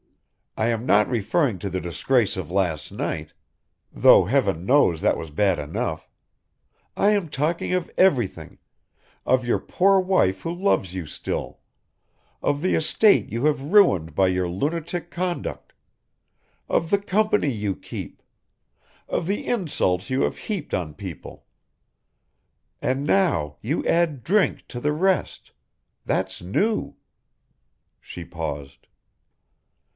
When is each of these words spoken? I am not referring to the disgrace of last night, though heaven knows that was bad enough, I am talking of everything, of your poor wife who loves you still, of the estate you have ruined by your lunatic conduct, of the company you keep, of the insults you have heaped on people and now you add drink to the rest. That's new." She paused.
I 0.57 0.67
am 0.67 0.85
not 0.85 1.07
referring 1.07 1.59
to 1.59 1.69
the 1.69 1.79
disgrace 1.79 2.35
of 2.35 2.51
last 2.51 2.91
night, 2.91 3.33
though 3.93 4.25
heaven 4.25 4.65
knows 4.65 4.99
that 5.01 5.15
was 5.17 5.29
bad 5.31 5.59
enough, 5.59 6.09
I 6.97 7.11
am 7.11 7.29
talking 7.29 7.73
of 7.73 7.89
everything, 7.97 8.57
of 9.25 9.45
your 9.45 9.59
poor 9.59 9.99
wife 9.99 10.41
who 10.41 10.53
loves 10.53 10.93
you 10.93 11.05
still, 11.05 11.59
of 12.41 12.61
the 12.61 12.73
estate 12.73 13.31
you 13.31 13.45
have 13.45 13.71
ruined 13.71 14.13
by 14.13 14.27
your 14.27 14.49
lunatic 14.49 15.09
conduct, 15.11 15.71
of 16.67 16.89
the 16.89 16.99
company 16.99 17.49
you 17.49 17.75
keep, 17.75 18.21
of 19.07 19.27
the 19.27 19.45
insults 19.45 20.09
you 20.09 20.23
have 20.23 20.35
heaped 20.37 20.73
on 20.73 20.95
people 20.95 21.45
and 22.81 23.05
now 23.05 23.55
you 23.61 23.85
add 23.85 24.23
drink 24.23 24.67
to 24.69 24.79
the 24.79 24.93
rest. 24.93 25.51
That's 26.05 26.41
new." 26.41 26.95
She 28.01 28.25
paused. 28.25 28.87